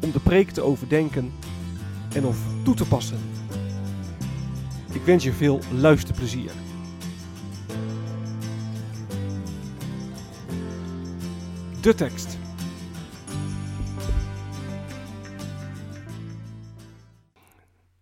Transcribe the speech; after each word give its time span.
om 0.00 0.12
de 0.12 0.20
preek 0.20 0.50
te 0.50 0.62
overdenken 0.62 1.32
en 2.14 2.24
of 2.24 2.38
toe 2.64 2.74
te 2.74 2.88
passen. 2.88 3.18
Ik 4.92 5.02
wens 5.02 5.24
je 5.24 5.32
veel 5.32 5.60
luisterplezier. 5.72 6.50
De 11.80 11.94
tekst. 11.94 12.38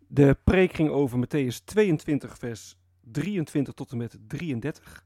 De 0.07 0.37
preek 0.45 0.73
ging 0.73 0.89
over 0.89 1.19
Matthäus 1.19 1.65
22, 1.65 2.39
vers 2.39 2.77
23 3.01 3.75
tot 3.75 3.91
en 3.91 3.97
met 3.97 4.19
33. 4.27 5.05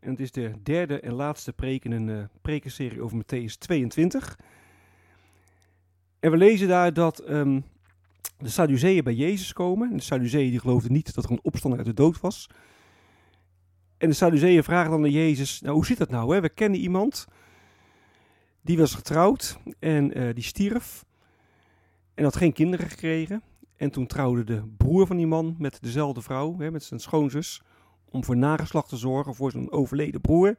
En 0.00 0.10
het 0.10 0.20
is 0.20 0.30
de 0.30 0.52
derde 0.62 1.00
en 1.00 1.12
laatste 1.12 1.52
preek 1.52 1.84
in 1.84 1.92
een 1.92 2.08
uh, 2.08 2.24
prekenserie 2.42 3.02
over 3.02 3.22
Matthäus 3.22 3.58
22. 3.58 4.38
En 6.24 6.30
we 6.30 6.36
lezen 6.36 6.68
daar 6.68 6.92
dat 6.92 7.30
um, 7.30 7.64
de 8.38 8.48
Sadduceeën 8.48 9.04
bij 9.04 9.14
Jezus 9.14 9.52
komen. 9.52 9.90
En 9.90 9.96
de 9.96 10.02
Sadduceeën 10.02 10.50
die 10.50 10.60
geloofden 10.60 10.92
niet 10.92 11.14
dat 11.14 11.24
er 11.24 11.30
een 11.30 11.42
opstanding 11.42 11.86
uit 11.86 11.96
de 11.96 12.02
dood 12.02 12.20
was. 12.20 12.50
En 13.98 14.08
de 14.08 14.14
Sadduceeën 14.14 14.64
vragen 14.64 14.90
dan 14.90 15.02
aan 15.02 15.10
Jezus, 15.10 15.60
nou 15.60 15.74
hoe 15.74 15.86
zit 15.86 15.98
dat 15.98 16.10
nou? 16.10 16.34
Hè? 16.34 16.40
We 16.40 16.48
kennen 16.48 16.80
iemand, 16.80 17.26
die 18.60 18.78
was 18.78 18.94
getrouwd 18.94 19.58
en 19.78 20.18
uh, 20.18 20.34
die 20.34 20.44
stierf. 20.44 21.04
En 22.14 22.24
had 22.24 22.36
geen 22.36 22.52
kinderen 22.52 22.88
gekregen. 22.88 23.42
En 23.76 23.90
toen 23.90 24.06
trouwde 24.06 24.44
de 24.44 24.62
broer 24.76 25.06
van 25.06 25.16
die 25.16 25.26
man 25.26 25.54
met 25.58 25.78
dezelfde 25.82 26.22
vrouw, 26.22 26.58
hè, 26.58 26.70
met 26.70 26.84
zijn 26.84 27.00
schoonzus, 27.00 27.62
om 28.10 28.24
voor 28.24 28.36
nageslacht 28.36 28.88
te 28.88 28.96
zorgen 28.96 29.34
voor 29.34 29.50
zijn 29.50 29.72
overleden 29.72 30.20
broer. 30.20 30.56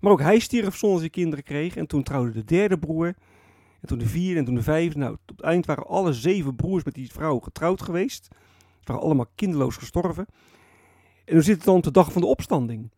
Maar 0.00 0.12
ook 0.12 0.20
hij 0.20 0.38
stierf 0.38 0.76
zonder 0.76 0.98
zijn 0.98 1.10
kinderen 1.10 1.44
kreeg. 1.44 1.76
En 1.76 1.86
toen 1.86 2.02
trouwde 2.02 2.32
de 2.32 2.44
derde 2.44 2.78
broer. 2.78 3.14
En 3.86 3.92
toen 3.92 4.06
de 4.06 4.10
vierde 4.12 4.38
en 4.38 4.44
toen 4.44 4.54
de 4.54 4.62
vijfde. 4.62 4.98
Nou, 4.98 5.16
tot 5.24 5.36
het 5.36 5.46
eind 5.46 5.66
waren 5.66 5.86
alle 5.86 6.12
zeven 6.12 6.56
broers 6.56 6.84
met 6.84 6.94
die 6.94 7.12
vrouw 7.12 7.38
getrouwd 7.38 7.82
geweest. 7.82 8.28
Ze 8.80 8.84
waren 8.84 9.02
allemaal 9.02 9.26
kinderloos 9.34 9.76
gestorven. 9.76 10.26
En 11.24 11.34
hoe 11.34 11.42
zit 11.42 11.56
het 11.56 11.64
dan 11.64 11.76
op 11.76 11.82
de 11.82 11.90
dag 11.90 12.12
van 12.12 12.20
de 12.22 12.28
opstanding? 12.28 12.90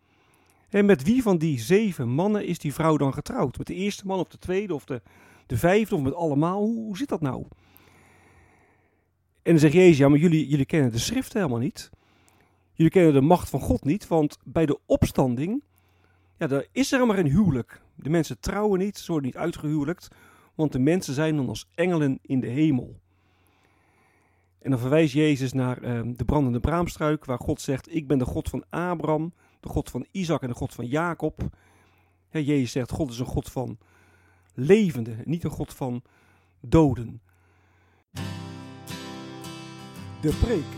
En 0.69 0.85
met 0.85 1.03
wie 1.03 1.23
van 1.23 1.39
die 1.39 1.59
zeven 1.61 2.09
mannen 2.09 2.47
is 2.47 2.59
die 2.59 2.75
vrouw 2.75 2.97
dan 2.97 3.13
getrouwd? 3.15 3.59
Met 3.59 3.67
de 3.67 3.75
eerste 3.75 4.07
man 4.07 4.19
of 4.19 4.29
de 4.29 4.39
tweede 4.39 4.75
of 4.75 4.85
de, 4.85 5.03
de 5.47 5.57
vijfde 5.57 5.95
of 5.95 6.03
met 6.03 6.15
allemaal? 6.15 6.61
Hoe, 6.61 6.85
hoe 6.85 6.97
zit 6.97 7.09
dat 7.09 7.21
nou? 7.21 7.45
En 9.43 9.51
dan 9.51 9.59
zegt 9.59 9.75
Jezus, 9.75 9.99
ja, 9.99 10.09
maar 10.09 10.19
jullie, 10.19 10.49
jullie 10.49 10.67
kennen 10.67 10.93
de 10.93 10.99
schrift 10.99 11.33
helemaal 11.33 11.59
niet. 11.59 11.91
Jullie 12.73 12.93
kennen 12.93 13.13
de 13.13 13.21
macht 13.21 13.51
van 13.51 13.61
God 13.61 13.85
niet, 13.85 14.07
want 14.07 14.39
bij 14.45 14.67
de 14.67 14.79
opstanding, 14.87 15.63
ja, 16.39 16.47
daar 16.47 16.67
is 16.73 16.93
er 16.93 17.07
maar 17.07 17.19
een 17.19 17.31
huwelijk. 17.31 17.81
De 17.95 18.11
mensen 18.11 18.41
trouwen 18.41 18.79
niet, 18.79 18.99
ze 18.99 19.13
worden 19.13 19.31
niet 19.31 19.41
uitgehuwelijkt, 19.41 20.09
want 20.59 20.73
de 20.73 20.79
mensen 20.79 21.15
zijn 21.15 21.37
dan 21.37 21.49
als 21.49 21.69
engelen 21.75 22.19
in 22.23 22.41
de 22.41 22.47
hemel. 22.47 23.01
En 24.59 24.71
dan 24.71 24.79
verwijst 24.79 25.15
Jezus 25.15 25.53
naar 25.53 25.83
uh, 25.83 26.01
de 26.17 26.25
brandende 26.25 26.61
braamstruik, 26.61 27.25
waar 27.25 27.39
God 27.39 27.61
zegt, 27.61 27.95
ik 27.95 28.07
ben 28.07 28.19
de 28.19 28.25
God 28.25 28.49
van 28.49 28.65
Abraham, 28.71 29.33
de 29.61 29.69
God 29.69 29.91
van 29.91 30.07
Isaac 30.11 30.43
en 30.43 30.49
de 30.49 30.55
God 30.55 30.75
van 30.75 30.87
Jacob. 30.87 31.49
Ja, 32.31 32.41
Jezus 32.41 32.73
zegt, 32.73 32.91
God 32.91 33.11
is 33.11 33.19
een 33.19 33.27
God 33.27 33.51
van 33.51 33.79
levenden, 34.55 35.21
niet 35.25 35.45
een 35.45 35.51
God 35.51 35.75
van 35.75 36.03
doden. 36.61 37.21
De 40.21 40.39
preek. 40.41 40.77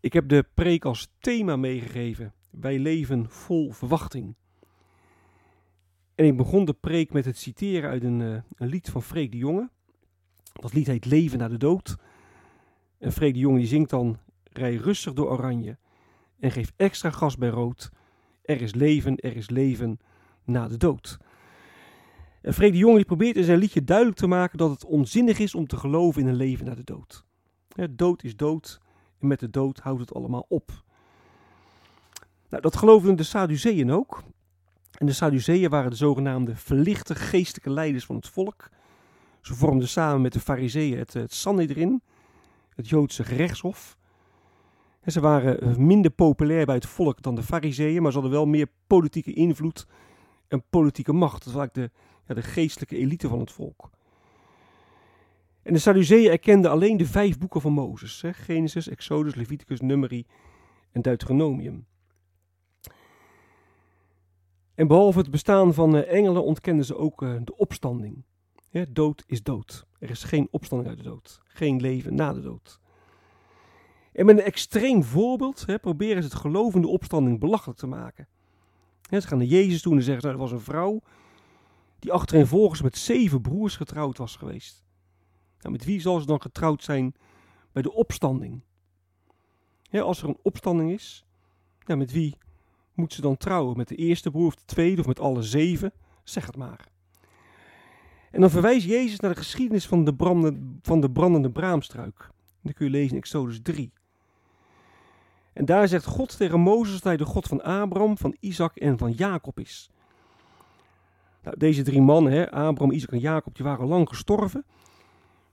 Ik 0.00 0.12
heb 0.12 0.28
de 0.28 0.46
preek 0.54 0.84
als 0.84 1.08
thema 1.18 1.56
meegegeven. 1.56 2.34
Wij 2.60 2.78
leven 2.78 3.30
vol 3.30 3.72
verwachting. 3.72 4.34
En 6.14 6.24
ik 6.24 6.36
begon 6.36 6.64
de 6.64 6.72
preek 6.72 7.12
met 7.12 7.24
het 7.24 7.38
citeren 7.38 7.90
uit 7.90 8.04
een, 8.04 8.20
uh, 8.20 8.40
een 8.56 8.68
lied 8.68 8.90
van 8.90 9.02
Freek 9.02 9.30
de 9.30 9.36
Jonge. 9.36 9.70
Dat 10.52 10.72
lied 10.72 10.86
heet 10.86 11.04
Leven 11.04 11.38
na 11.38 11.48
de 11.48 11.56
dood. 11.56 11.96
En 12.98 13.12
Freek 13.12 13.32
de 13.32 13.38
Jonge 13.38 13.58
die 13.58 13.66
zingt 13.66 13.90
dan: 13.90 14.18
Rij 14.42 14.74
rustig 14.74 15.12
door 15.12 15.30
oranje 15.30 15.78
en 16.38 16.50
geef 16.50 16.72
extra 16.76 17.10
gas 17.10 17.36
bij 17.36 17.48
rood. 17.48 17.90
Er 18.42 18.60
is 18.60 18.74
leven, 18.74 19.16
er 19.16 19.36
is 19.36 19.50
leven 19.50 19.98
na 20.44 20.68
de 20.68 20.76
dood. 20.76 21.18
En 22.42 22.54
Freek 22.54 22.72
de 22.72 22.78
Jonge 22.78 22.96
die 22.96 23.04
probeert 23.04 23.36
in 23.36 23.44
zijn 23.44 23.58
liedje 23.58 23.84
duidelijk 23.84 24.16
te 24.16 24.26
maken 24.26 24.58
dat 24.58 24.70
het 24.70 24.84
onzinnig 24.84 25.38
is 25.38 25.54
om 25.54 25.66
te 25.66 25.76
geloven 25.76 26.22
in 26.22 26.28
een 26.28 26.34
leven 26.34 26.66
na 26.66 26.74
de 26.74 26.84
dood. 26.84 27.24
Dood 27.90 28.22
is 28.22 28.36
dood 28.36 28.80
en 29.18 29.26
met 29.26 29.40
de 29.40 29.50
dood 29.50 29.78
houdt 29.78 30.00
het 30.00 30.14
allemaal 30.14 30.46
op. 30.48 30.84
Nou, 32.54 32.66
dat 32.66 32.76
geloofden 32.76 33.16
de 33.16 33.22
Sadduceeën 33.22 33.92
ook. 33.92 34.22
En 34.98 35.06
de 35.06 35.12
Sadduceeën 35.12 35.70
waren 35.70 35.90
de 35.90 35.96
zogenaamde 35.96 36.56
verlichte 36.56 37.14
geestelijke 37.14 37.70
leiders 37.70 38.04
van 38.04 38.16
het 38.16 38.28
volk. 38.28 38.68
Ze 39.40 39.54
vormden 39.54 39.88
samen 39.88 40.20
met 40.20 40.32
de 40.32 40.40
Fariseeën 40.40 40.98
het, 40.98 41.12
het 41.12 41.32
Sanhedrin, 41.32 42.02
het 42.74 42.88
Joodse 42.88 43.24
gerechtshof. 43.24 43.96
En 45.00 45.12
ze 45.12 45.20
waren 45.20 45.86
minder 45.86 46.10
populair 46.10 46.66
bij 46.66 46.74
het 46.74 46.86
volk 46.86 47.22
dan 47.22 47.34
de 47.34 47.42
Fariseeën, 47.42 48.02
maar 48.02 48.12
ze 48.12 48.18
hadden 48.18 48.36
wel 48.36 48.46
meer 48.46 48.68
politieke 48.86 49.32
invloed 49.32 49.86
en 50.48 50.62
politieke 50.70 51.12
macht. 51.12 51.44
Dat 51.44 51.52
was 51.52 51.62
eigenlijk 51.62 51.92
de, 51.94 52.00
ja, 52.26 52.34
de 52.34 52.46
geestelijke 52.46 52.96
elite 52.96 53.28
van 53.28 53.40
het 53.40 53.52
volk. 53.52 53.90
En 55.62 55.72
de 55.72 55.78
Sadduceeën 55.78 56.30
erkenden 56.30 56.70
alleen 56.70 56.96
de 56.96 57.06
vijf 57.06 57.38
boeken 57.38 57.60
van 57.60 57.72
Mozes: 57.72 58.22
hè, 58.22 58.32
Genesis, 58.32 58.88
Exodus, 58.88 59.34
Leviticus, 59.34 59.80
Numeri 59.80 60.26
en 60.92 61.02
Deuteronomium. 61.02 61.86
En 64.74 64.86
behalve 64.86 65.18
het 65.18 65.30
bestaan 65.30 65.74
van 65.74 65.96
uh, 65.96 66.12
engelen 66.12 66.44
ontkenden 66.44 66.84
ze 66.84 66.96
ook 66.96 67.22
uh, 67.22 67.36
de 67.44 67.56
opstanding. 67.56 68.24
Dood 68.88 69.24
is 69.26 69.42
dood. 69.42 69.86
Er 69.98 70.10
is 70.10 70.24
geen 70.24 70.48
opstanding 70.50 70.90
uit 70.90 70.98
de 70.98 71.08
dood. 71.08 71.40
Geen 71.44 71.80
leven 71.80 72.14
na 72.14 72.32
de 72.32 72.40
dood. 72.40 72.80
En 74.12 74.26
met 74.26 74.38
een 74.38 74.44
extreem 74.44 75.04
voorbeeld 75.04 75.66
hè, 75.66 75.78
proberen 75.78 76.22
ze 76.22 76.28
het 76.28 76.38
geloof 76.38 76.74
in 76.74 76.80
de 76.80 76.88
opstanding 76.88 77.40
belachelijk 77.40 77.78
te 77.78 77.86
maken. 77.86 78.28
Ze 79.10 79.20
gaan 79.20 79.38
naar 79.38 79.46
Jezus 79.46 79.82
toe 79.82 79.94
en 79.94 80.02
zeggen: 80.02 80.22
nou, 80.22 80.34
er 80.34 80.40
was 80.40 80.52
een 80.52 80.60
vrouw 80.60 81.00
die 81.98 82.12
achtereenvolgens 82.12 82.82
met 82.82 82.98
zeven 82.98 83.40
broers 83.40 83.76
getrouwd 83.76 84.18
was 84.18 84.36
geweest. 84.36 84.84
Nou, 85.58 85.72
met 85.72 85.84
wie 85.84 86.00
zal 86.00 86.20
ze 86.20 86.26
dan 86.26 86.42
getrouwd 86.42 86.84
zijn 86.84 87.14
bij 87.72 87.82
de 87.82 87.92
opstanding? 87.92 88.62
Als 89.90 90.22
er 90.22 90.28
een 90.28 90.38
opstanding 90.42 90.90
is, 90.90 91.24
ja, 91.86 91.96
met 91.96 92.12
wie 92.12 92.36
moet 92.94 93.12
ze 93.12 93.20
dan 93.20 93.36
trouwen? 93.36 93.76
Met 93.76 93.88
de 93.88 93.96
eerste 93.96 94.30
broer 94.30 94.46
of 94.46 94.54
de 94.54 94.64
tweede 94.64 95.00
of 95.00 95.06
met 95.06 95.20
alle 95.20 95.42
zeven? 95.42 95.92
Zeg 96.24 96.46
het 96.46 96.56
maar. 96.56 96.88
En 98.30 98.40
dan 98.40 98.50
verwijst 98.50 98.86
Jezus 98.86 99.20
naar 99.20 99.30
de 99.30 99.36
geschiedenis 99.36 99.86
van 99.86 100.04
de, 100.04 100.14
van 100.82 101.00
de 101.00 101.10
brandende 101.10 101.50
braamstruik. 101.50 102.30
Dat 102.62 102.74
kun 102.74 102.86
je 102.86 102.92
lezen 102.92 103.10
in 103.10 103.16
Exodus 103.16 103.60
3. 103.62 103.92
En 105.52 105.64
daar 105.64 105.88
zegt 105.88 106.04
God 106.04 106.36
tegen 106.36 106.60
Mozes 106.60 106.94
dat 106.94 107.02
hij 107.02 107.16
de 107.16 107.24
God 107.24 107.46
van 107.46 107.62
Abraham, 107.62 108.18
van 108.18 108.36
Isaac 108.40 108.76
en 108.76 108.98
van 108.98 109.12
Jacob 109.12 109.60
is. 109.60 109.90
Nou, 111.42 111.56
deze 111.56 111.82
drie 111.82 112.00
mannen, 112.00 112.32
hè, 112.32 112.50
Abraham, 112.50 112.90
Isaac 112.90 113.10
en 113.10 113.18
Jacob, 113.18 113.56
die 113.56 113.64
waren 113.64 113.86
lang 113.86 114.08
gestorven. 114.08 114.64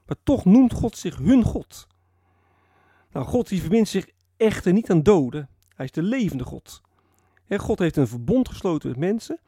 Maar 0.05 0.17
toch 0.23 0.45
noemt 0.45 0.73
God 0.73 0.97
zich 0.97 1.17
hun 1.17 1.43
God. 1.43 1.87
Nou, 3.11 3.25
God 3.25 3.47
die 3.47 3.61
verbindt 3.61 3.89
zich 3.89 4.07
echter 4.37 4.73
niet 4.73 4.91
aan 4.91 5.03
doden. 5.03 5.49
Hij 5.75 5.85
is 5.85 5.91
de 5.91 6.01
levende 6.01 6.43
God. 6.43 6.81
God 7.59 7.79
heeft 7.79 7.95
een 7.95 8.07
verbond 8.07 8.49
gesloten 8.49 8.89
met 8.89 8.97
mensen. 8.97 9.39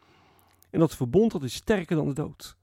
En 0.69 0.79
dat 0.79 0.95
verbond 0.95 1.31
dat 1.31 1.43
is 1.43 1.53
sterker 1.53 1.95
dan 1.95 2.07
de 2.07 2.13
dood. 2.13 2.57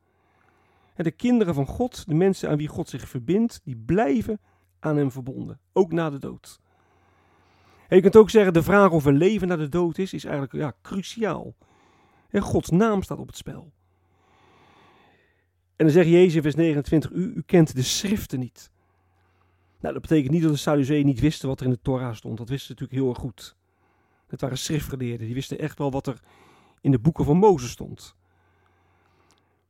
En 0.95 1.05
de 1.05 1.11
kinderen 1.11 1.55
van 1.55 1.67
God, 1.67 2.07
de 2.07 2.15
mensen 2.15 2.51
aan 2.51 2.57
wie 2.57 2.69
God 2.69 2.89
zich 2.89 3.09
verbindt, 3.09 3.61
die 3.65 3.77
blijven 3.77 4.41
aan 4.81 4.97
hem 4.97 5.11
verbonden. 5.11 5.61
Ook 5.73 5.93
na 5.93 6.11
de 6.11 6.19
dood. 6.19 6.61
En 7.89 7.97
je 7.97 8.03
kunt 8.03 8.17
ook 8.17 8.31
zeggen, 8.31 8.53
de 8.53 8.63
vraag 8.63 8.91
of 8.91 9.07
er 9.07 9.13
leven 9.13 9.49
na 9.49 9.57
de 9.57 9.69
dood 9.69 9.99
is, 9.99 10.13
is 10.13 10.25
eigenlijk 10.25 10.55
ja, 10.55 10.75
cruciaal. 10.83 11.55
En 12.29 12.43
Gods 12.43 12.71
naam 12.71 13.03
staat 13.03 13.19
op 13.19 13.27
het 13.27 13.37
spel. 13.37 13.73
En 15.77 15.87
dan 15.87 15.91
zegt 15.91 16.09
Jezus 16.09 16.35
in 16.35 16.43
vers 16.43 16.55
29, 16.55 17.11
u, 17.11 17.33
u 17.37 17.43
kent 17.47 17.75
de 17.75 17.83
schriften 17.83 18.39
niet. 18.39 18.71
Nou, 19.81 19.93
dat 19.93 20.03
betekent 20.03 20.33
niet 20.33 20.43
dat 20.43 20.53
de 20.53 20.59
Sadduceeën 20.59 21.07
niet 21.07 21.21
wisten 21.21 21.49
wat 21.49 21.61
er 21.61 21.67
in 21.67 21.73
de 21.73 21.81
Torah 21.83 22.15
stond. 22.15 22.39
Dat 22.39 22.49
wisten 22.49 22.67
ze 22.67 22.73
natuurlijk 22.73 23.01
heel 23.01 23.09
erg 23.09 23.19
goed. 23.19 23.57
Het 24.31 24.41
waren 24.41 24.59
schriftgeleerden, 24.59 25.27
die 25.27 25.35
wisten 25.35 25.59
echt 25.59 25.79
wel 25.79 25.91
wat 25.91 26.07
er 26.07 26.21
in 26.81 26.91
de 26.91 26.99
boeken 26.99 27.25
van 27.25 27.37
Mozes 27.37 27.71
stond. 27.71 28.15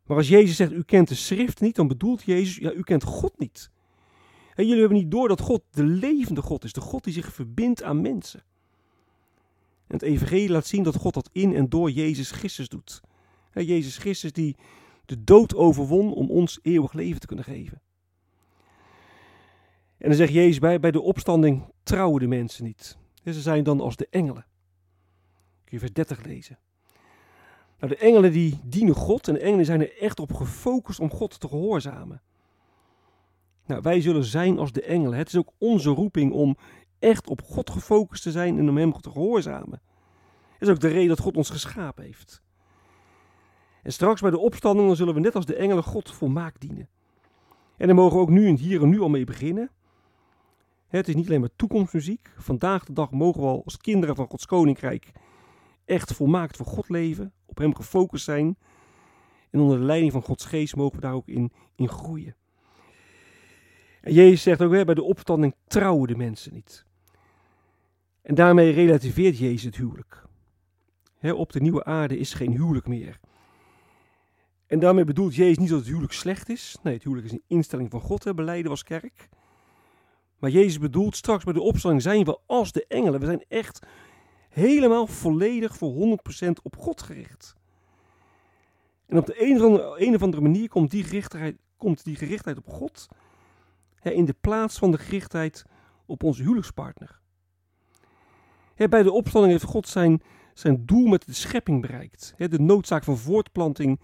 Maar 0.06 0.16
als 0.16 0.28
Jezus 0.28 0.56
zegt, 0.56 0.72
u 0.72 0.82
kent 0.82 1.08
de 1.08 1.14
schrift 1.14 1.60
niet, 1.60 1.74
dan 1.74 1.88
bedoelt 1.88 2.22
Jezus, 2.22 2.56
ja, 2.56 2.72
u 2.72 2.82
kent 2.82 3.02
God 3.02 3.38
niet. 3.38 3.70
En 4.54 4.64
jullie 4.64 4.80
hebben 4.80 4.98
niet 4.98 5.10
door 5.10 5.28
dat 5.28 5.40
God 5.40 5.62
de 5.70 5.84
levende 5.84 6.42
God 6.42 6.64
is, 6.64 6.72
de 6.72 6.80
God 6.80 7.04
die 7.04 7.12
zich 7.12 7.32
verbindt 7.32 7.82
aan 7.82 8.00
mensen. 8.00 8.42
En 9.86 9.96
het 9.96 10.02
evangelie 10.02 10.50
laat 10.50 10.66
zien 10.66 10.82
dat 10.82 10.96
God 10.96 11.14
dat 11.14 11.28
in 11.32 11.54
en 11.54 11.68
door 11.68 11.90
Jezus 11.90 12.30
Christus 12.30 12.68
doet. 12.68 13.00
Jezus 13.52 13.96
Christus 13.96 14.32
die 14.32 14.56
de 15.06 15.24
dood 15.24 15.54
overwon 15.54 16.14
om 16.14 16.30
ons 16.30 16.58
eeuwig 16.62 16.92
leven 16.92 17.20
te 17.20 17.26
kunnen 17.26 17.44
geven. 17.44 17.80
En 19.98 20.08
dan 20.08 20.14
zegt 20.14 20.32
Jezus 20.32 20.58
bij, 20.58 20.80
bij 20.80 20.90
de 20.90 21.00
opstanding 21.00 21.64
trouwen 21.82 22.20
de 22.20 22.26
mensen 22.26 22.64
niet. 22.64 22.98
ze 23.24 23.40
zijn 23.40 23.64
dan 23.64 23.80
als 23.80 23.96
de 23.96 24.06
engelen. 24.10 24.46
Je 25.70 25.78
vers 25.78 25.92
30 25.92 26.24
lezen. 26.24 26.58
Nou, 27.78 27.92
de 27.92 27.98
engelen 27.98 28.32
die 28.32 28.60
dienen 28.64 28.94
God 28.94 29.28
en 29.28 29.34
de 29.34 29.40
engelen 29.40 29.64
zijn 29.64 29.80
er 29.80 29.98
echt 29.98 30.20
op 30.20 30.32
gefocust 30.32 31.00
om 31.00 31.10
God 31.10 31.40
te 31.40 31.48
gehoorzamen. 31.48 32.22
Nou, 33.66 33.82
wij 33.82 34.00
zullen 34.00 34.24
zijn 34.24 34.58
als 34.58 34.72
de 34.72 34.82
engelen. 34.82 35.18
Het 35.18 35.28
is 35.28 35.36
ook 35.36 35.52
onze 35.58 35.90
roeping 35.90 36.32
om 36.32 36.56
echt 36.98 37.28
op 37.28 37.42
God 37.42 37.70
gefocust 37.70 38.22
te 38.22 38.30
zijn 38.30 38.58
en 38.58 38.68
om 38.68 38.76
Hem 38.76 38.92
te 38.92 39.10
gehoorzamen. 39.10 39.80
Dat 40.58 40.68
is 40.68 40.74
ook 40.74 40.80
de 40.80 40.88
reden 40.88 41.08
dat 41.08 41.18
God 41.18 41.36
ons 41.36 41.50
geschapen 41.50 42.04
heeft. 42.04 42.42
En 43.82 43.92
straks 43.92 44.20
bij 44.20 44.30
de 44.30 44.38
opstanding 44.38 44.86
dan 44.86 44.96
zullen 44.96 45.14
we 45.14 45.20
net 45.20 45.34
als 45.34 45.46
de 45.46 45.54
engelen 45.54 45.82
God 45.82 46.10
volmaakt 46.10 46.60
dienen. 46.60 46.88
En 47.76 47.86
daar 47.86 47.96
mogen 47.96 48.16
we 48.16 48.22
ook 48.22 48.30
nu 48.30 48.48
en 48.48 48.56
hier 48.56 48.82
en 48.82 48.88
nu 48.88 49.00
al 49.00 49.08
mee 49.08 49.24
beginnen. 49.24 49.70
Het 50.88 51.08
is 51.08 51.14
niet 51.14 51.26
alleen 51.26 51.40
maar 51.40 51.56
toekomstmuziek. 51.56 52.30
Vandaag 52.36 52.84
de 52.84 52.92
dag 52.92 53.10
mogen 53.10 53.40
we 53.40 53.46
al 53.46 53.64
als 53.64 53.76
kinderen 53.76 54.16
van 54.16 54.26
Gods 54.26 54.46
koninkrijk 54.46 55.12
echt 55.90 56.12
volmaakt 56.12 56.56
voor 56.56 56.66
God 56.66 56.88
leven, 56.88 57.32
op 57.46 57.58
Hem 57.58 57.74
gefocust 57.74 58.24
zijn. 58.24 58.56
En 59.50 59.60
onder 59.60 59.78
de 59.78 59.84
leiding 59.84 60.12
van 60.12 60.22
Gods 60.22 60.44
geest 60.44 60.76
mogen 60.76 60.94
we 60.94 61.00
daar 61.00 61.14
ook 61.14 61.28
in, 61.28 61.52
in 61.76 61.88
groeien. 61.88 62.36
En 64.00 64.12
Jezus 64.12 64.42
zegt 64.42 64.62
ook, 64.62 64.70
bij 64.70 64.94
de 64.94 65.02
opstanding 65.02 65.54
trouwen 65.66 66.08
de 66.08 66.16
mensen 66.16 66.54
niet. 66.54 66.86
En 68.22 68.34
daarmee 68.34 68.70
relativeert 68.70 69.38
Jezus 69.38 69.62
het 69.62 69.76
huwelijk. 69.76 70.22
op 71.22 71.52
de 71.52 71.60
nieuwe 71.60 71.84
aarde 71.84 72.18
is 72.18 72.34
geen 72.34 72.52
huwelijk 72.52 72.86
meer. 72.86 73.20
En 74.66 74.78
daarmee 74.78 75.04
bedoelt 75.04 75.34
Jezus 75.34 75.58
niet 75.58 75.68
dat 75.68 75.78
het 75.78 75.88
huwelijk 75.88 76.12
slecht 76.12 76.48
is. 76.48 76.76
Nee, 76.82 76.94
het 76.94 77.02
huwelijk 77.02 77.26
is 77.26 77.32
een 77.32 77.44
instelling 77.46 77.90
van 77.90 78.00
God, 78.00 78.24
hè, 78.24 78.34
beleiden 78.34 78.70
als 78.70 78.82
kerk. 78.82 79.28
Maar 80.38 80.50
Jezus 80.50 80.78
bedoelt, 80.78 81.16
straks 81.16 81.44
bij 81.44 81.52
de 81.52 81.60
opstanding 81.60 82.02
zijn 82.02 82.24
we 82.24 82.38
als 82.46 82.72
de 82.72 82.86
engelen. 82.86 83.20
We 83.20 83.26
zijn 83.26 83.44
echt 83.48 83.86
helemaal 84.50 85.06
volledig 85.06 85.76
voor 85.76 86.18
100% 86.44 86.48
op 86.62 86.76
God 86.76 87.02
gericht. 87.02 87.54
En 89.06 89.18
op 89.18 89.26
de 89.26 89.42
een 89.42 89.56
of 89.56 89.62
andere, 89.62 90.06
een 90.06 90.14
of 90.14 90.22
andere 90.22 90.42
manier 90.42 90.68
komt 90.68 90.90
die 90.90 91.04
gerichtheid, 91.04 91.56
komt 91.76 92.04
die 92.04 92.16
gerichtheid 92.16 92.56
op 92.58 92.66
God 92.66 93.08
hè, 93.94 94.10
in 94.10 94.24
de 94.24 94.34
plaats 94.40 94.78
van 94.78 94.90
de 94.90 94.98
gerichtheid 94.98 95.64
op 96.06 96.22
onze 96.22 96.42
huwelijkspartner. 96.42 97.20
Hè, 98.74 98.88
bij 98.88 99.02
de 99.02 99.12
opstanding 99.12 99.52
heeft 99.52 99.64
God 99.64 99.88
zijn, 99.88 100.22
zijn 100.54 100.86
doel 100.86 101.06
met 101.06 101.26
de 101.26 101.32
schepping 101.32 101.80
bereikt. 101.80 102.34
Hè, 102.36 102.48
de 102.48 102.60
noodzaak 102.60 103.04
van 103.04 103.16
voortplanting, 103.16 104.00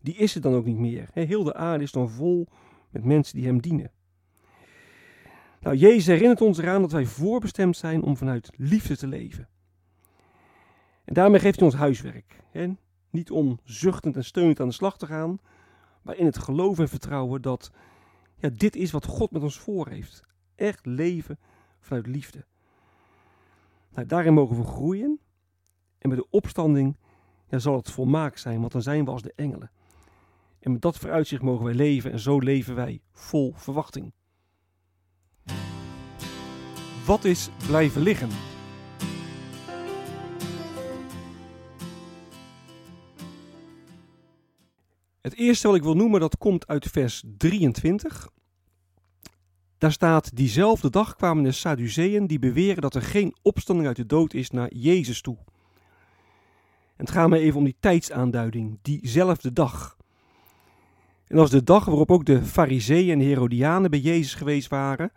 die 0.00 0.14
is 0.14 0.34
er 0.34 0.40
dan 0.40 0.54
ook 0.54 0.64
niet 0.64 0.78
meer. 0.78 1.08
Heel 1.12 1.44
de 1.44 1.54
aarde 1.54 1.84
is 1.84 1.92
dan 1.92 2.10
vol 2.10 2.46
met 2.90 3.04
mensen 3.04 3.36
die 3.36 3.46
hem 3.46 3.60
dienen. 3.60 3.90
Nou, 5.60 5.76
Jezus 5.76 6.06
herinnert 6.06 6.40
ons 6.40 6.58
eraan 6.58 6.80
dat 6.80 6.92
wij 6.92 7.06
voorbestemd 7.06 7.76
zijn 7.76 8.02
om 8.02 8.16
vanuit 8.16 8.50
liefde 8.56 8.96
te 8.96 9.06
leven. 9.06 9.48
En 11.04 11.14
daarmee 11.14 11.40
geeft 11.40 11.58
hij 11.58 11.68
ons 11.68 11.76
huiswerk. 11.76 12.42
Niet 13.10 13.30
om 13.30 13.58
zuchtend 13.64 14.16
en 14.16 14.24
steunend 14.24 14.60
aan 14.60 14.68
de 14.68 14.74
slag 14.74 14.98
te 14.98 15.06
gaan, 15.06 15.38
maar 16.02 16.16
in 16.16 16.26
het 16.26 16.38
geloof 16.38 16.78
en 16.78 16.88
vertrouwen 16.88 17.42
dat 17.42 17.70
ja, 18.36 18.48
dit 18.52 18.76
is 18.76 18.90
wat 18.90 19.04
God 19.04 19.30
met 19.30 19.42
ons 19.42 19.58
voor 19.58 19.88
heeft. 19.88 20.22
Echt 20.54 20.86
leven 20.86 21.38
vanuit 21.80 22.06
liefde. 22.06 22.44
Nou, 23.90 24.06
daarin 24.06 24.34
mogen 24.34 24.56
we 24.56 24.64
groeien. 24.64 25.20
En 25.98 26.08
bij 26.08 26.18
de 26.18 26.30
opstanding 26.30 26.96
zal 27.50 27.76
het 27.76 27.90
volmaakt 27.90 28.40
zijn, 28.40 28.60
want 28.60 28.72
dan 28.72 28.82
zijn 28.82 29.04
we 29.04 29.10
als 29.10 29.22
de 29.22 29.32
engelen. 29.36 29.70
En 30.60 30.72
met 30.72 30.82
dat 30.82 30.98
vooruitzicht 30.98 31.42
mogen 31.42 31.64
wij 31.64 31.74
leven 31.74 32.12
en 32.12 32.18
zo 32.18 32.38
leven 32.38 32.74
wij 32.74 33.00
vol 33.12 33.52
verwachting. 33.56 34.12
Wat 37.06 37.24
is 37.24 37.50
blijven 37.66 38.02
liggen? 38.02 38.53
Het 45.24 45.36
eerste 45.36 45.66
wat 45.66 45.76
ik 45.76 45.82
wil 45.82 45.94
noemen, 45.94 46.20
dat 46.20 46.38
komt 46.38 46.66
uit 46.66 46.86
vers 46.86 47.22
23. 47.36 48.28
Daar 49.78 49.92
staat, 49.92 50.36
diezelfde 50.36 50.90
dag 50.90 51.16
kwamen 51.16 51.44
de 51.44 51.52
Sadduceeën 51.52 52.26
die 52.26 52.38
beweren 52.38 52.82
dat 52.82 52.94
er 52.94 53.02
geen 53.02 53.36
opstanding 53.42 53.86
uit 53.86 53.96
de 53.96 54.06
dood 54.06 54.34
is 54.34 54.50
naar 54.50 54.74
Jezus 54.74 55.20
toe. 55.20 55.36
En 56.96 57.04
het 57.04 57.10
gaat 57.10 57.28
me 57.28 57.38
even 57.38 57.58
om 57.58 57.64
die 57.64 57.76
tijdsaanduiding, 57.80 58.78
diezelfde 58.82 59.52
dag. 59.52 59.96
En 61.26 61.36
dat 61.36 61.44
is 61.44 61.50
de 61.50 61.64
dag 61.64 61.84
waarop 61.84 62.10
ook 62.10 62.24
de 62.24 62.42
Fariseeën 62.42 63.20
en 63.20 63.26
Herodianen 63.26 63.90
bij 63.90 64.00
Jezus 64.00 64.34
geweest 64.34 64.68
waren, 64.68 65.12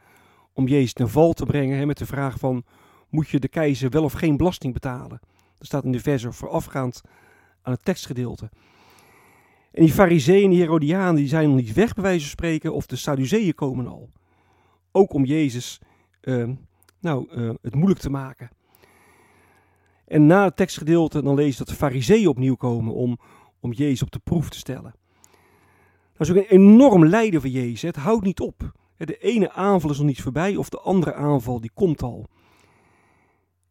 om 0.53 0.67
Jezus 0.67 0.93
ten 0.93 1.09
val 1.09 1.33
te 1.33 1.45
brengen 1.45 1.77
hè, 1.77 1.85
met 1.85 1.97
de 1.97 2.05
vraag 2.05 2.39
van, 2.39 2.65
moet 3.09 3.29
je 3.29 3.39
de 3.39 3.47
keizer 3.47 3.89
wel 3.89 4.03
of 4.03 4.13
geen 4.13 4.37
belasting 4.37 4.73
betalen? 4.73 5.19
Dat 5.57 5.67
staat 5.67 5.83
in 5.83 5.91
de 5.91 5.99
verse 5.99 6.31
voorafgaand 6.31 7.01
aan 7.61 7.73
het 7.73 7.85
tekstgedeelte. 7.85 8.49
En 9.71 9.83
die 9.83 9.93
fariseeën 9.93 10.43
en 10.43 10.49
die 10.49 10.59
herodianen 10.59 11.15
die 11.15 11.27
zijn 11.27 11.47
nog 11.47 11.57
niet 11.57 11.73
weg 11.73 11.93
bij 11.93 12.03
wijze 12.03 12.19
van 12.19 12.29
spreken 12.29 12.73
of 12.73 12.85
de 12.85 12.95
Sadduceeën 12.95 13.53
komen 13.53 13.87
al. 13.87 14.09
Ook 14.91 15.13
om 15.13 15.25
Jezus 15.25 15.79
uh, 16.21 16.49
nou, 16.99 17.27
uh, 17.31 17.51
het 17.61 17.75
moeilijk 17.75 17.99
te 17.99 18.09
maken. 18.09 18.49
En 20.05 20.25
na 20.25 20.43
het 20.43 20.55
tekstgedeelte 20.55 21.21
dan 21.21 21.35
lees 21.35 21.51
je 21.51 21.57
dat 21.57 21.67
de 21.67 21.73
fariseeën 21.73 22.27
opnieuw 22.27 22.55
komen 22.55 22.93
om, 22.93 23.19
om 23.59 23.71
Jezus 23.71 24.01
op 24.01 24.11
de 24.11 24.19
proef 24.19 24.49
te 24.49 24.57
stellen. 24.57 24.95
Dat 26.13 26.27
is 26.27 26.29
ook 26.29 26.37
een 26.37 26.59
enorm 26.59 27.05
lijden 27.05 27.41
voor 27.41 27.49
Jezus. 27.49 27.81
Het 27.81 27.95
houdt 27.95 28.25
niet 28.25 28.39
op. 28.39 28.71
De 28.97 29.17
ene 29.17 29.51
aanval 29.51 29.89
is 29.89 29.97
nog 29.97 30.07
niet 30.07 30.21
voorbij 30.21 30.55
of 30.55 30.69
de 30.69 30.79
andere 30.79 31.13
aanval 31.13 31.61
die 31.61 31.71
komt 31.73 32.01
al. 32.01 32.27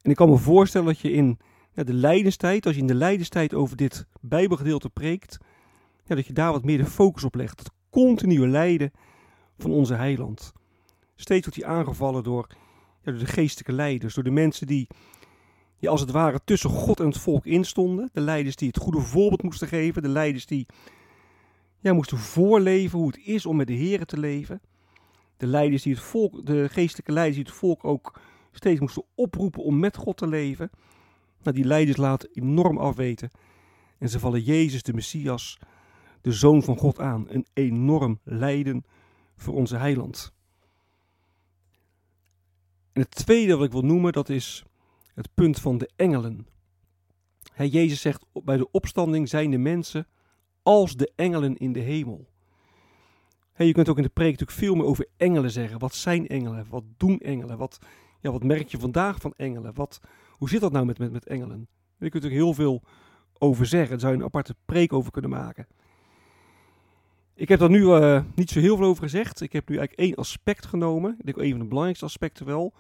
En 0.03 0.11
ik 0.11 0.17
kan 0.17 0.29
me 0.29 0.37
voorstellen 0.37 0.87
dat 0.87 0.99
je 0.99 1.13
in 1.13 1.39
de 1.73 1.95
lijdenstijd, 1.95 2.67
als 2.67 2.75
je 2.75 2.81
in 2.81 2.87
de 2.87 2.95
lijdenstijd 2.95 3.55
over 3.55 3.77
dit 3.77 4.07
bijbelgedeelte 4.21 4.91
preekt, 4.91 5.39
ja, 6.07 6.15
dat 6.15 6.27
je 6.27 6.33
daar 6.33 6.53
wat 6.53 6.65
meer 6.65 6.79
de 6.79 6.87
focus 6.87 7.25
op 7.25 7.35
legt. 7.35 7.59
Het 7.59 7.71
continue 7.91 8.49
lijden 8.49 8.93
van 9.59 9.71
onze 9.71 9.95
heiland. 9.95 10.53
Steeds 11.15 11.47
wordt 11.47 11.61
hij 11.63 11.71
aangevallen 11.77 12.23
door, 12.23 12.47
ja, 13.03 13.11
door 13.11 13.21
de 13.21 13.27
geestelijke 13.27 13.73
leiders, 13.73 14.15
door 14.15 14.25
de 14.25 14.31
mensen 14.31 14.67
die 14.67 14.87
ja, 15.79 15.91
als 15.91 16.01
het 16.01 16.11
ware 16.11 16.41
tussen 16.45 16.71
God 16.71 17.01
en 17.01 17.07
het 17.07 17.19
volk 17.19 17.47
instonden. 17.47 18.11
De 18.13 18.21
leiders 18.21 18.57
die 18.57 18.69
het 18.69 18.79
goede 18.79 19.01
voorbeeld 19.01 19.43
moesten 19.43 19.69
geven, 19.69 20.03
de 20.03 20.09
leiders 20.09 20.47
die 20.47 20.67
ja, 21.81 21.93
moesten 21.93 22.19
voorleven 22.19 22.99
hoe 22.99 23.07
het 23.07 23.21
is 23.25 23.47
om 23.47 23.57
met 23.57 23.67
de 23.67 23.73
Heer 23.73 24.07
te 24.07 24.19
leven. 24.19 24.61
De 25.37 25.47
leiders 25.47 25.83
die 25.83 25.95
het 25.95 26.03
volk, 26.03 26.47
de 26.47 26.69
geestelijke 26.69 27.13
leiders 27.13 27.37
die 27.37 27.47
het 27.47 27.55
volk 27.55 27.85
ook 27.85 28.21
steeds 28.53 28.81
moesten 28.81 29.05
oproepen 29.15 29.63
om 29.63 29.79
met 29.79 29.97
God 29.97 30.17
te 30.17 30.27
leven. 30.27 30.71
Nou, 31.43 31.57
die 31.57 31.67
leiders 31.67 31.97
laten 31.97 32.29
enorm 32.33 32.79
afweten. 32.79 33.31
En 33.99 34.09
ze 34.09 34.19
vallen 34.19 34.41
Jezus, 34.41 34.83
de 34.83 34.95
Messias, 34.95 35.59
de 36.27 36.33
Zoon 36.33 36.63
van 36.63 36.77
God 36.77 37.01
aan. 37.01 37.27
Een 37.29 37.47
enorm 37.53 38.21
lijden 38.25 38.85
voor 39.37 39.55
onze 39.55 39.77
heiland. 39.77 40.33
En 42.93 43.01
het 43.01 43.11
tweede 43.11 43.57
wat 43.57 43.67
ik 43.67 43.73
wil 43.73 43.85
noemen, 43.85 44.13
dat 44.13 44.29
is 44.29 44.65
het 45.15 45.29
punt 45.35 45.61
van 45.61 45.79
de 45.79 45.91
engelen. 45.97 46.47
Jezus 47.57 48.01
zegt, 48.01 48.25
bij 48.33 48.57
de 48.57 48.71
opstanding 48.71 49.29
zijn 49.29 49.51
de 49.51 49.59
mensen 49.59 50.07
als 50.63 50.97
de 50.97 51.13
engelen 51.17 51.57
in 51.57 51.73
de 51.73 51.81
hemel. 51.81 52.29
je 53.57 53.73
kunt 53.73 53.89
ook 53.89 53.97
in 53.97 54.03
de 54.03 54.09
preek 54.09 54.31
natuurlijk 54.31 54.59
veel 54.59 54.75
meer 54.75 54.85
over 54.85 55.07
engelen 55.17 55.51
zeggen. 55.51 55.79
Wat 55.79 55.95
zijn 55.95 56.27
engelen? 56.27 56.67
Wat 56.69 56.85
doen 56.97 57.19
engelen? 57.19 57.59
Wat, 57.59 57.79
ja, 58.21 58.31
wat 58.31 58.43
merk 58.43 58.69
je 58.69 58.79
vandaag 58.79 59.21
van 59.21 59.33
engelen? 59.37 59.75
Wat, 59.75 60.01
hoe 60.31 60.49
zit 60.49 60.61
dat 60.61 60.73
nou 60.73 60.87
met, 60.87 60.99
met, 60.99 61.13
met 61.13 61.27
engelen? 61.27 61.69
Je 61.99 62.05
natuurlijk 62.05 62.35
heel 62.35 62.55
veel 62.55 62.83
over 63.39 63.67
zeggen. 63.67 63.91
Daar 63.91 64.01
zou 64.01 64.13
je 64.13 64.19
een 64.19 64.25
aparte 64.25 64.57
preek 64.65 64.93
over 64.93 65.11
kunnen 65.11 65.31
maken. 65.31 65.67
Ik 67.37 67.49
heb 67.49 67.59
daar 67.59 67.71
nu 67.71 67.81
uh, 67.81 68.21
niet 68.35 68.51
zo 68.51 68.61
heel 68.61 68.77
veel 68.77 68.87
over 68.87 69.03
gezegd. 69.03 69.41
Ik 69.41 69.53
heb 69.53 69.69
nu 69.69 69.77
eigenlijk 69.77 70.09
één 70.09 70.19
aspect 70.19 70.67
genomen. 70.67 71.15
Ik 71.19 71.25
denk 71.25 71.37
een 71.37 71.51
van 71.51 71.59
de 71.59 71.65
belangrijkste 71.65 72.05
aspecten 72.05 72.47
wel. 72.47 72.73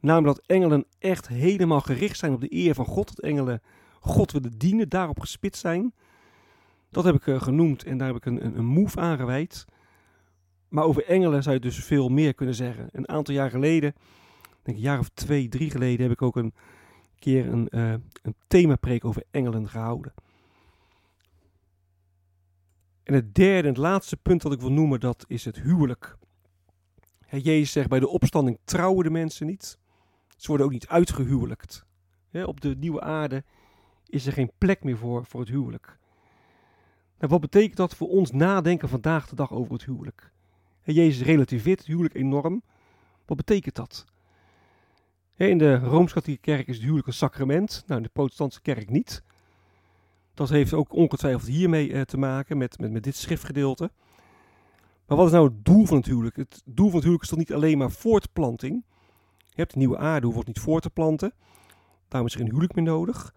Namelijk 0.00 0.36
dat 0.36 0.46
engelen 0.46 0.84
echt 0.98 1.28
helemaal 1.28 1.80
gericht 1.80 2.18
zijn 2.18 2.32
op 2.32 2.40
de 2.40 2.54
eer 2.54 2.74
van 2.74 2.84
God. 2.84 3.16
Dat 3.16 3.24
engelen 3.24 3.62
God 4.00 4.32
willen 4.32 4.58
dienen, 4.58 4.88
daarop 4.88 5.20
gespitst 5.20 5.60
zijn. 5.60 5.94
Dat 6.90 7.04
heb 7.04 7.14
ik 7.14 7.26
uh, 7.26 7.40
genoemd 7.40 7.84
en 7.84 7.98
daar 7.98 8.06
heb 8.06 8.16
ik 8.16 8.26
een, 8.26 8.44
een, 8.44 8.58
een 8.58 8.64
move 8.64 9.00
aan 9.00 9.16
gewijd. 9.16 9.64
Maar 10.68 10.84
over 10.84 11.04
engelen 11.04 11.42
zou 11.42 11.54
je 11.54 11.60
dus 11.60 11.84
veel 11.84 12.08
meer 12.08 12.34
kunnen 12.34 12.54
zeggen. 12.54 12.88
Een 12.92 13.08
aantal 13.08 13.34
jaar 13.34 13.50
geleden, 13.50 13.94
denk 14.62 14.76
een 14.76 14.82
jaar 14.82 14.98
of 14.98 15.08
twee, 15.08 15.48
drie 15.48 15.70
geleden, 15.70 16.02
heb 16.02 16.12
ik 16.12 16.22
ook 16.22 16.36
een 16.36 16.54
keer 17.18 17.48
een, 17.48 17.68
uh, 17.70 17.90
een 18.22 18.34
themapreek 18.46 19.04
over 19.04 19.22
engelen 19.30 19.68
gehouden. 19.68 20.12
En 23.06 23.14
het 23.14 23.34
derde 23.34 23.68
en 23.68 23.74
het 23.74 23.82
laatste 23.82 24.16
punt 24.16 24.42
dat 24.42 24.52
ik 24.52 24.60
wil 24.60 24.72
noemen, 24.72 25.00
dat 25.00 25.24
is 25.28 25.44
het 25.44 25.60
huwelijk. 25.60 26.16
He, 27.26 27.36
Jezus 27.36 27.72
zegt, 27.72 27.88
bij 27.88 28.00
de 28.00 28.08
opstanding 28.08 28.58
trouwen 28.64 29.04
de 29.04 29.10
mensen 29.10 29.46
niet. 29.46 29.78
Ze 30.36 30.48
worden 30.48 30.66
ook 30.66 30.72
niet 30.72 30.88
uitgehuwelijkt. 30.88 31.84
Op 32.32 32.60
de 32.60 32.76
nieuwe 32.78 33.00
aarde 33.00 33.44
is 34.06 34.26
er 34.26 34.32
geen 34.32 34.50
plek 34.58 34.84
meer 34.84 34.96
voor, 34.96 35.24
voor 35.24 35.40
het 35.40 35.48
huwelijk. 35.48 35.98
Nou, 37.18 37.30
wat 37.32 37.40
betekent 37.40 37.76
dat 37.76 37.94
voor 37.94 38.08
ons 38.08 38.30
nadenken 38.30 38.88
vandaag 38.88 39.28
de 39.28 39.36
dag 39.36 39.52
over 39.52 39.72
het 39.72 39.84
huwelijk? 39.84 40.32
Jezus 40.82 41.26
relativeert 41.26 41.78
het 41.78 41.86
huwelijk 41.86 42.14
enorm. 42.14 42.62
Wat 43.26 43.36
betekent 43.36 43.74
dat? 43.74 44.04
in 45.36 45.58
de 45.58 45.78
Rooms-Katholieke 45.78 46.42
Kerk 46.42 46.66
is 46.66 46.74
het 46.74 46.84
huwelijk 46.84 47.06
een 47.06 47.12
sacrament. 47.12 47.82
Nou, 47.86 48.00
in 48.00 48.06
de 48.06 48.12
Protestantse 48.12 48.62
Kerk 48.62 48.90
niet. 48.90 49.22
Dat 50.36 50.48
heeft 50.48 50.72
ook 50.72 50.92
ongetwijfeld 50.92 51.46
hiermee 51.46 51.88
uh, 51.88 52.00
te 52.00 52.18
maken, 52.18 52.58
met, 52.58 52.78
met, 52.78 52.92
met 52.92 53.02
dit 53.02 53.16
schriftgedeelte. 53.16 53.90
Maar 55.06 55.16
wat 55.16 55.26
is 55.26 55.32
nou 55.32 55.44
het 55.48 55.64
doel 55.64 55.86
van 55.86 55.96
het 55.96 56.06
huwelijk? 56.06 56.36
Het 56.36 56.62
doel 56.64 56.86
van 56.86 56.94
het 56.94 57.02
huwelijk 57.02 57.22
is 57.22 57.28
toch 57.28 57.38
niet 57.38 57.52
alleen 57.52 57.78
maar 57.78 57.90
voortplanting. 57.90 58.84
Je 59.38 59.62
hebt 59.62 59.74
nieuwe 59.74 59.98
aarde, 59.98 60.26
hoeft 60.26 60.46
niet 60.46 60.58
voor 60.58 60.80
te 60.80 60.90
planten. 60.90 61.32
Daarom 62.08 62.28
is 62.28 62.34
er 62.34 62.40
geen 62.40 62.48
huwelijk 62.48 62.74
meer 62.74 62.84
nodig. 62.84 63.34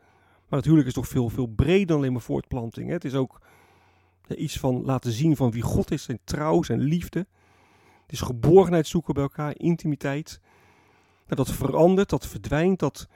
Maar 0.48 0.58
het 0.60 0.64
huwelijk 0.64 0.88
is 0.88 0.94
toch 0.94 1.08
veel, 1.08 1.30
veel 1.30 1.48
breder 1.48 1.88
dan 1.88 1.98
alleen 1.98 2.12
maar 2.12 2.22
voortplanting. 2.22 2.88
Hè? 2.88 2.94
Het 2.94 3.06
is 3.06 3.16
ook 3.16 3.42
iets 4.28 4.60
van 4.60 4.84
laten 4.86 5.12
zien 5.12 5.36
van 5.36 5.52
wie 5.52 5.62
God 5.62 5.92
is, 5.92 6.04
zijn 6.04 6.20
trouw, 6.24 6.64
zijn 6.64 6.80
liefde. 6.80 7.20
Het 8.02 8.12
is 8.12 8.22
geborgenheid 8.22 8.88
zoeken 8.88 9.14
bij 9.14 9.24
elkaar, 9.24 9.54
intimiteit. 9.58 10.40
Nou, 11.26 11.36
dat 11.36 11.52
verandert, 11.52 12.10
dat 12.10 12.28
verdwijnt, 12.28 12.80
dat 12.80 13.08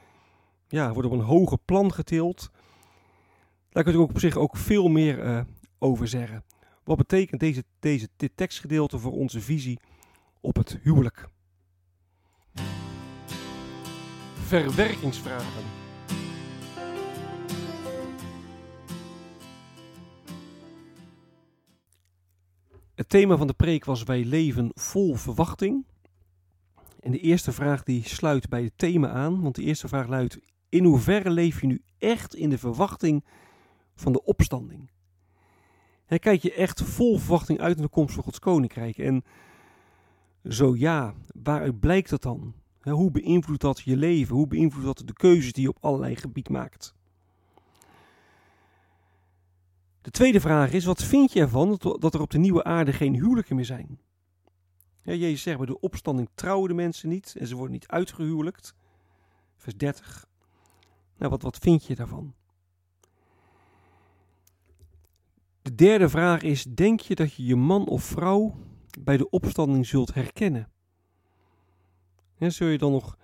ja, 0.67 0.93
wordt 0.93 1.07
op 1.07 1.13
een 1.13 1.25
hoger 1.25 1.57
plan 1.65 1.93
getild. 1.93 2.51
Daar 3.73 3.83
kun 3.83 3.93
je 3.93 3.99
ook 3.99 4.09
op 4.09 4.19
zich 4.19 4.35
ook 4.35 4.57
veel 4.57 4.87
meer 4.87 5.25
uh, 5.25 5.41
over 5.79 6.07
zeggen. 6.07 6.43
Wat 6.83 6.97
betekent 6.97 7.39
deze, 7.39 7.63
deze, 7.79 8.09
dit 8.15 8.31
tekstgedeelte 8.35 8.99
voor 8.99 9.11
onze 9.11 9.41
visie 9.41 9.79
op 10.41 10.55
het 10.55 10.77
huwelijk? 10.81 11.27
Verwerkingsvragen. 14.33 15.63
Het 22.95 23.09
thema 23.09 23.37
van 23.37 23.47
de 23.47 23.53
preek 23.53 23.85
was 23.85 24.03
wij 24.03 24.25
leven 24.25 24.71
vol 24.73 25.15
verwachting. 25.15 25.85
En 26.99 27.11
de 27.11 27.19
eerste 27.19 27.51
vraag 27.51 27.83
die 27.83 28.07
sluit 28.07 28.49
bij 28.49 28.63
het 28.63 28.73
thema 28.75 29.09
aan, 29.09 29.41
want 29.41 29.55
de 29.55 29.63
eerste 29.63 29.87
vraag 29.87 30.07
luidt: 30.07 30.39
in 30.69 30.83
hoeverre 30.83 31.29
leef 31.29 31.61
je 31.61 31.67
nu 31.67 31.81
echt 31.97 32.35
in 32.35 32.49
de 32.49 32.57
verwachting 32.57 33.23
van 33.95 34.11
de 34.11 34.23
opstanding? 34.23 34.91
En 36.05 36.19
kijk 36.19 36.41
je 36.41 36.53
echt 36.53 36.81
vol 36.81 37.17
verwachting 37.17 37.59
uit 37.59 37.75
naar 37.75 37.85
de 37.85 37.91
komst 37.91 38.13
van 38.13 38.23
Gods 38.23 38.39
koninkrijk? 38.39 38.97
En 38.97 39.23
zo 40.49 40.75
ja, 40.75 41.13
waaruit 41.43 41.79
blijkt 41.79 42.09
dat 42.09 42.21
dan? 42.21 42.53
Hoe 42.81 43.11
beïnvloedt 43.11 43.61
dat 43.61 43.79
je 43.79 43.97
leven? 43.97 44.35
Hoe 44.35 44.47
beïnvloedt 44.47 44.97
dat 44.97 45.07
de 45.07 45.13
keuzes 45.13 45.53
die 45.53 45.63
je 45.63 45.69
op 45.69 45.77
allerlei 45.79 46.15
gebied 46.15 46.49
maakt? 46.49 46.95
De 50.01 50.11
tweede 50.11 50.39
vraag 50.39 50.71
is: 50.71 50.85
wat 50.85 51.03
vind 51.03 51.33
je 51.33 51.39
ervan 51.39 51.79
dat 51.99 52.13
er 52.13 52.21
op 52.21 52.31
de 52.31 52.37
nieuwe 52.37 52.63
aarde 52.63 52.93
geen 52.93 53.13
huwelijken 53.13 53.55
meer 53.55 53.65
zijn? 53.65 53.99
Ja, 55.01 55.13
Jezus 55.13 55.41
zegt 55.41 55.57
bij 55.57 55.65
de 55.65 55.79
opstanding 55.79 56.29
trouwen 56.35 56.69
de 56.69 56.75
mensen 56.75 57.09
niet 57.09 57.35
en 57.39 57.47
ze 57.47 57.55
worden 57.55 57.73
niet 57.73 57.87
uitgehuwelijkt. 57.87 58.75
Vers 59.57 59.77
30. 59.77 60.27
Nou, 61.17 61.31
wat, 61.31 61.41
wat 61.41 61.57
vind 61.57 61.85
je 61.85 61.95
daarvan? 61.95 62.33
De 65.73 65.83
derde 65.83 66.09
vraag 66.09 66.41
is: 66.41 66.63
denk 66.63 66.99
je 66.99 67.15
dat 67.15 67.33
je 67.33 67.45
je 67.45 67.55
man 67.55 67.87
of 67.87 68.03
vrouw 68.03 68.55
bij 68.99 69.17
de 69.17 69.29
opstanding 69.29 69.85
zult 69.85 70.13
herkennen? 70.13 70.71
En 72.37 72.51
zul 72.51 72.67
je 72.67 72.77
dan 72.77 72.91
nog 72.91 73.17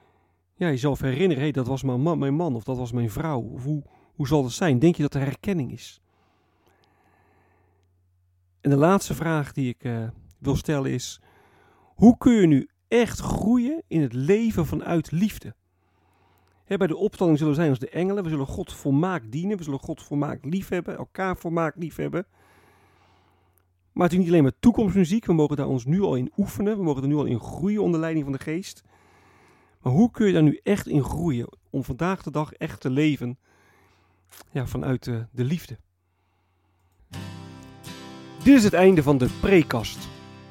ja, 0.56 0.68
jezelf 0.68 1.00
herinneren: 1.00 1.44
hey, 1.44 1.52
dat 1.52 1.68
was 1.68 1.84
mijn 1.84 2.36
man, 2.36 2.56
of 2.56 2.64
dat 2.64 2.78
was 2.78 2.92
mijn 2.92 3.10
vrouw? 3.10 3.42
Of 3.42 3.64
hoe, 3.64 3.84
hoe 4.16 4.28
zal 4.28 4.44
het 4.44 4.54
zijn? 4.54 4.80
Denk 4.80 4.96
je 4.96 5.02
dat 5.02 5.14
er 5.14 5.22
herkenning 5.22 5.72
is? 5.72 6.02
En 8.62 8.70
de 8.70 8.78
laatste 8.78 9.14
vraag 9.14 9.54
die 9.54 9.70
ik 9.70 9.84
uh, 9.84 10.08
wil 10.38 10.56
stellen 10.56 10.92
is: 10.92 11.22
hoe 11.96 12.18
kun 12.18 12.34
je 12.34 12.48
nu 12.48 12.70
echt 12.88 13.20
groeien 13.20 13.84
in 13.88 14.02
het 14.02 14.14
leven 14.14 14.66
vanuit 14.66 15.12
liefde? 15.12 15.56
Bij 16.78 16.88
de 16.88 16.98
opstanding 16.98 17.38
zullen 17.38 17.54
we 17.54 17.60
zijn 17.60 17.70
als 17.70 17.80
de 17.80 17.90
engelen. 17.90 18.24
We 18.24 18.30
zullen 18.30 18.46
God 18.46 18.74
volmaakt 18.74 19.32
dienen. 19.32 19.58
We 19.58 19.64
zullen 19.64 19.80
God 19.80 20.04
volmaakt 20.04 20.46
liefhebben. 20.46 20.98
Elkaar 20.98 21.38
volmaakt 21.38 21.78
liefhebben. 21.78 22.26
Maar 23.92 24.04
het 24.04 24.14
is 24.14 24.20
niet 24.20 24.28
alleen 24.28 24.44
maar 24.44 24.60
toekomstmuziek. 24.60 25.26
We 25.26 25.34
mogen 25.34 25.56
daar 25.56 25.68
ons 25.68 25.86
nu 25.86 26.02
al 26.02 26.16
in 26.16 26.32
oefenen. 26.38 26.78
We 26.78 26.84
mogen 26.84 27.02
er 27.02 27.08
nu 27.08 27.16
al 27.16 27.26
in 27.26 27.40
groeien 27.40 27.84
onder 27.84 28.00
leiding 28.00 28.24
van 28.24 28.34
de 28.34 28.44
geest. 28.44 28.84
Maar 29.82 29.94
hoe 29.94 30.12
kun 30.12 30.28
je 30.28 30.34
daar 30.34 30.44
nu 30.44 30.60
echt 30.64 30.88
in 30.88 31.04
groeien? 31.04 31.50
Om 31.70 31.84
vandaag 31.84 32.24
de 32.24 32.32
dag 32.32 32.54
echt 32.54 32.82
te 32.82 32.90
leven 32.90 33.38
ja, 34.52 34.68
vanuit 34.68 35.04
de, 35.04 35.26
de 35.32 35.44
liefde. 35.44 35.78
Dit 38.44 38.58
is 38.58 38.64
het 38.64 38.74
einde 38.74 39.04
van 39.04 39.18
de 39.18 39.30
prekast. 39.42 40.08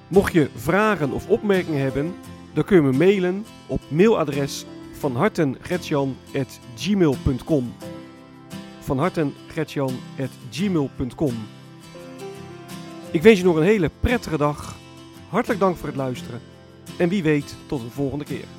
Mocht 0.09 0.33
je 0.33 0.51
vragen 0.55 1.13
of 1.13 1.29
opmerkingen 1.29 1.81
hebben, 1.81 2.15
dan 2.55 2.65
kun 2.65 2.77
je 2.77 2.83
me 2.83 2.93
mailen 2.93 3.45
op 3.67 3.81
mailadres 3.91 4.67
van 4.99 5.17
hartengretjan.gmail.com 5.17 7.75
van 8.81 8.99
Ik 13.11 13.23
wens 13.23 13.39
je 13.39 13.45
nog 13.45 13.57
een 13.57 13.63
hele 13.63 13.91
prettige 14.01 14.37
dag. 14.37 14.77
Hartelijk 15.29 15.61
dank 15.61 15.77
voor 15.77 15.89
het 15.89 15.97
luisteren. 15.97 16.41
En 16.99 17.09
wie 17.09 17.23
weet, 17.23 17.57
tot 17.67 17.83
een 17.83 17.91
volgende 17.91 18.25
keer. 18.25 18.58